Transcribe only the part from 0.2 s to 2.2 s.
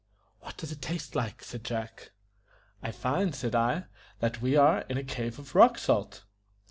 "What does it taste like?" said Jack.